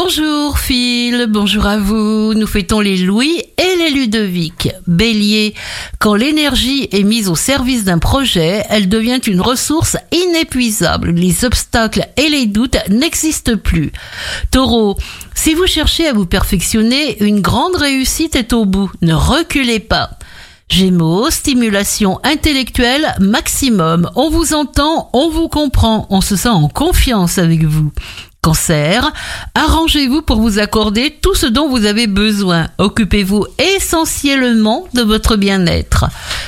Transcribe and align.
Bonjour 0.00 0.60
Phil, 0.60 1.26
bonjour 1.28 1.66
à 1.66 1.76
vous. 1.76 2.32
Nous 2.32 2.46
fêtons 2.46 2.78
les 2.78 2.98
Louis 2.98 3.42
et 3.56 3.76
les 3.78 3.90
Ludovic. 3.90 4.68
Bélier, 4.86 5.54
quand 5.98 6.14
l'énergie 6.14 6.88
est 6.92 7.02
mise 7.02 7.28
au 7.28 7.34
service 7.34 7.82
d'un 7.82 7.98
projet, 7.98 8.64
elle 8.70 8.88
devient 8.88 9.18
une 9.26 9.40
ressource 9.40 9.96
inépuisable. 10.12 11.10
Les 11.10 11.44
obstacles 11.44 12.06
et 12.16 12.28
les 12.28 12.46
doutes 12.46 12.76
n'existent 12.88 13.56
plus. 13.56 13.90
Taureau, 14.52 14.96
si 15.34 15.54
vous 15.54 15.66
cherchez 15.66 16.06
à 16.06 16.12
vous 16.12 16.26
perfectionner, 16.26 17.20
une 17.20 17.40
grande 17.40 17.74
réussite 17.74 18.36
est 18.36 18.52
au 18.52 18.66
bout. 18.66 18.92
Ne 19.02 19.14
reculez 19.14 19.80
pas. 19.80 20.10
Gémeaux, 20.68 21.28
stimulation 21.30 22.20
intellectuelle 22.22 23.16
maximum. 23.18 24.08
On 24.14 24.30
vous 24.30 24.54
entend, 24.54 25.10
on 25.12 25.28
vous 25.28 25.48
comprend, 25.48 26.06
on 26.10 26.20
se 26.20 26.36
sent 26.36 26.50
en 26.50 26.68
confiance 26.68 27.38
avec 27.38 27.64
vous. 27.64 27.90
Cancer, 28.40 29.12
arrangez-vous 29.54 30.22
pour 30.22 30.40
vous 30.40 30.58
accorder 30.58 31.16
tout 31.20 31.34
ce 31.34 31.46
dont 31.46 31.68
vous 31.68 31.84
avez 31.84 32.06
besoin. 32.06 32.68
Occupez-vous 32.78 33.46
essentiellement 33.76 34.86
de 34.94 35.02
votre 35.02 35.36
bien-être. 35.36 36.06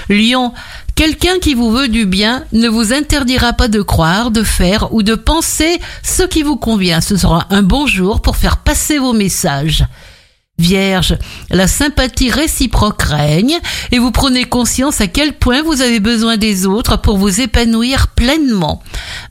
Lion, 0.09 0.53
quelqu'un 0.95 1.39
qui 1.41 1.55
vous 1.55 1.71
veut 1.71 1.89
du 1.89 2.07
bien 2.07 2.45
ne 2.53 2.69
vous 2.69 2.93
interdira 2.93 3.53
pas 3.53 3.69
de 3.69 3.83
croire, 3.83 4.31
de 4.31 4.45
faire 4.45 4.95
ou 4.95 5.03
de 5.03 5.15
penser 5.15 5.81
ce 6.03 6.23
qui 6.23 6.43
vous 6.43 6.57
convient. 6.57 7.01
Ce 7.01 7.17
sera 7.17 7.47
un 7.51 7.63
bon 7.63 7.87
jour 7.87 8.23
pour 8.23 8.37
faire 8.37 8.59
passer 8.59 8.99
vos 8.99 9.13
messages. 9.13 9.85
Vierge, 10.61 11.17
la 11.51 11.67
sympathie 11.67 12.31
réciproque 12.31 13.03
règne 13.03 13.59
et 13.93 13.99
vous 13.99 14.11
prenez 14.11 14.45
conscience 14.45 15.01
à 15.01 15.07
quel 15.07 15.33
point 15.33 15.63
vous 15.63 15.81
avez 15.81 16.01
besoin 16.01 16.37
des 16.37 16.67
autres 16.67 17.01
pour 17.01 17.17
vous 17.17 17.41
épanouir 17.41 18.09
pleinement. 18.09 18.83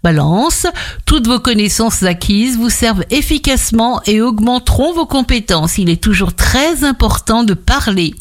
Balance, 0.03 0.65
toutes 1.05 1.27
vos 1.27 1.39
connaissances 1.39 2.01
acquises 2.01 2.57
vous 2.57 2.71
servent 2.71 3.05
efficacement 3.11 4.01
et 4.07 4.21
augmenteront 4.21 4.91
vos 4.93 5.05
compétences. 5.05 5.77
Il 5.77 5.91
est 5.91 6.01
toujours 6.03 6.33
très 6.33 6.83
important 6.83 7.43
de 7.43 7.53
parler. 7.53 8.15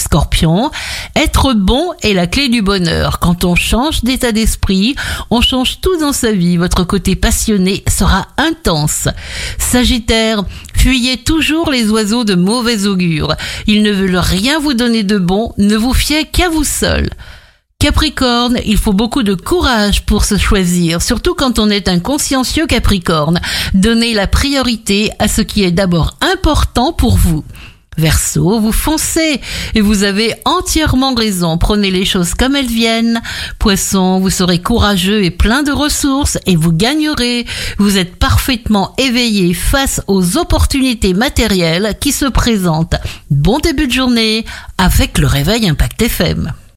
Scorpion, 0.00 0.70
être 1.16 1.54
bon 1.54 1.92
est 2.02 2.12
la 2.12 2.26
clé 2.26 2.48
du 2.48 2.62
bonheur. 2.62 3.18
Quand 3.18 3.44
on 3.44 3.54
change 3.54 4.02
d'état 4.04 4.32
d'esprit, 4.32 4.94
on 5.30 5.40
change 5.40 5.80
tout 5.80 5.96
dans 5.98 6.12
sa 6.12 6.32
vie. 6.32 6.56
Votre 6.56 6.84
côté 6.84 7.16
passionné 7.16 7.82
sera 7.88 8.28
intense. 8.36 9.08
Sagittaire, 9.58 10.44
fuyez 10.74 11.18
toujours 11.18 11.70
les 11.70 11.90
oiseaux 11.90 12.24
de 12.24 12.34
mauvais 12.34 12.86
augure. 12.86 13.34
Ils 13.66 13.82
ne 13.82 13.92
veulent 13.92 14.16
rien 14.16 14.58
vous 14.58 14.74
donner 14.74 15.02
de 15.02 15.18
bon, 15.18 15.52
ne 15.58 15.76
vous 15.76 15.94
fiez 15.94 16.24
qu'à 16.24 16.48
vous 16.48 16.64
seul. 16.64 17.10
Capricorne, 17.80 18.58
il 18.66 18.76
faut 18.76 18.92
beaucoup 18.92 19.22
de 19.22 19.34
courage 19.34 20.04
pour 20.04 20.24
se 20.24 20.36
choisir, 20.36 21.00
surtout 21.00 21.34
quand 21.34 21.60
on 21.60 21.70
est 21.70 21.88
un 21.88 22.00
consciencieux 22.00 22.66
Capricorne. 22.66 23.40
Donnez 23.72 24.14
la 24.14 24.26
priorité 24.26 25.12
à 25.20 25.28
ce 25.28 25.42
qui 25.42 25.62
est 25.62 25.70
d'abord 25.70 26.16
important 26.20 26.92
pour 26.92 27.16
vous. 27.16 27.44
Verseau, 27.98 28.60
vous 28.60 28.70
foncez 28.70 29.40
et 29.74 29.80
vous 29.80 30.04
avez 30.04 30.32
entièrement 30.44 31.14
raison. 31.14 31.58
Prenez 31.58 31.90
les 31.90 32.04
choses 32.04 32.34
comme 32.34 32.54
elles 32.54 32.66
viennent. 32.66 33.20
Poisson, 33.58 34.20
vous 34.20 34.30
serez 34.30 34.62
courageux 34.62 35.24
et 35.24 35.32
plein 35.32 35.64
de 35.64 35.72
ressources 35.72 36.38
et 36.46 36.54
vous 36.54 36.72
gagnerez. 36.72 37.44
Vous 37.78 37.98
êtes 37.98 38.14
parfaitement 38.14 38.94
éveillé 38.98 39.52
face 39.52 40.00
aux 40.06 40.36
opportunités 40.36 41.12
matérielles 41.12 41.96
qui 42.00 42.12
se 42.12 42.26
présentent. 42.26 42.94
Bon 43.30 43.58
début 43.58 43.88
de 43.88 43.92
journée 43.92 44.44
avec 44.78 45.18
le 45.18 45.26
réveil 45.26 45.68
Impact 45.68 46.00
FM. 46.00 46.52